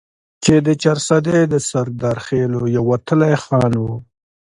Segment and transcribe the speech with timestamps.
[0.43, 3.95] چې د چارسدي د سردرخيلو يو وتلے خان وو،